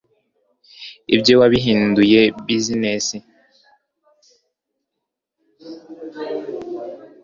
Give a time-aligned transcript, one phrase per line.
[1.15, 3.15] ibye wabihinduye bizinesi